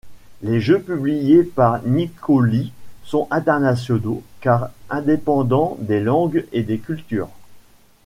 [0.41, 7.29] Les jeux publiés par Nikoli sont internationaux, car indépendants des langues et des cultures.